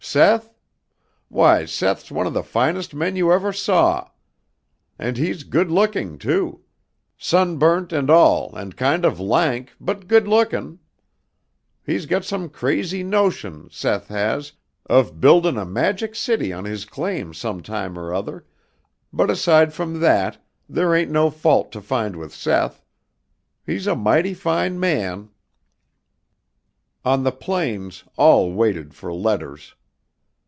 [0.03, 0.51] "Seth?
[1.29, 4.09] Why, Seth's one of the finest men you ever saw.
[4.99, 6.63] And he's good looking, too.
[7.17, 10.79] Sunburnt and tall and kind of lank, but good lookin'.
[11.85, 14.51] He's got some crazy notion, Seth has,
[14.85, 18.45] of buildin' a Magic City on his claim some time or other,
[19.13, 22.83] but aside from that there ain't no fault to find with Seth.
[23.65, 25.29] He's a mighty fine man."
[27.05, 29.73] On the plains all waited for letters.